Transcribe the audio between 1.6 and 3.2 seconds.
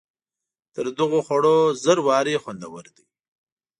زر وارې خوندور دی.